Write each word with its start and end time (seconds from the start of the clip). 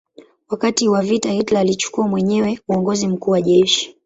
Wakati 0.49 0.87
wa 0.89 1.01
vita 1.01 1.31
Hitler 1.31 1.59
alichukua 1.59 2.07
mwenyewe 2.07 2.59
uongozi 2.67 3.07
mkuu 3.07 3.31
wa 3.31 3.41
jeshi. 3.41 3.95